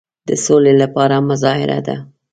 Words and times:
د 0.27 0.29
سولي 0.45 0.73
لپاره 0.81 1.15
مظاهره 1.29 1.79
ده. 1.87 1.95